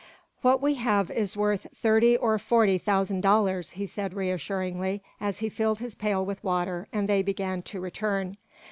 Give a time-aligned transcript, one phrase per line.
[0.41, 5.47] "What we have is worth thirty or forty thousand dollars," he said reassuringly, as he
[5.49, 8.37] filled his pail with water and they began to return.